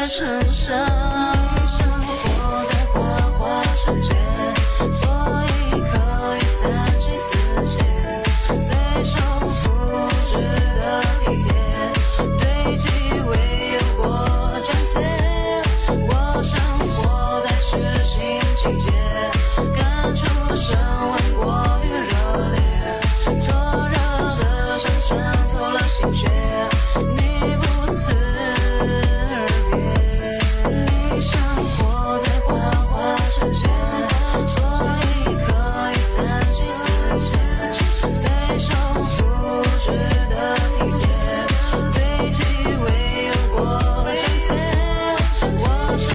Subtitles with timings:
[0.00, 1.19] 的承受